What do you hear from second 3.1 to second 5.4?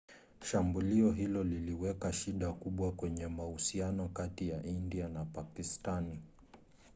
mahusiano kati ya india na